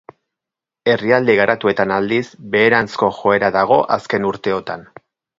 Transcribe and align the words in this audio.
Herrialde 0.91 1.33
garatuetan 1.39 1.93
aldiz 1.97 2.23
beheranzko 2.55 3.09
joera 3.17 3.51
dago 3.57 3.77
azken 3.99 4.25
urteotan. 4.31 4.87